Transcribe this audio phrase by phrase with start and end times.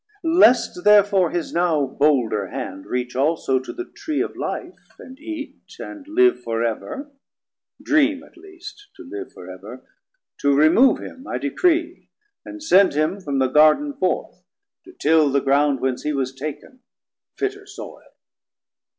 [0.23, 5.75] Least therefore his now bolder hand Reach also of the Tree of Life, and eat,
[5.77, 7.11] And live for ever,
[7.79, 9.83] dream at least to live Forever,
[10.39, 12.09] to remove him I decree,
[12.43, 14.41] And send him from the Garden forth
[14.85, 16.79] to Till The Ground whence he was taken,
[17.37, 18.13] fitter soile.